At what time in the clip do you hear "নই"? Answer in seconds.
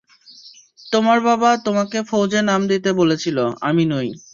3.85-4.07